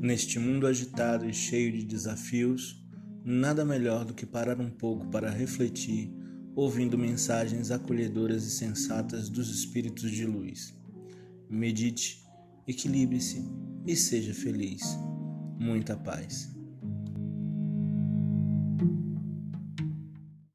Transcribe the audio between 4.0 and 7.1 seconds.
do que parar um pouco para refletir, ouvindo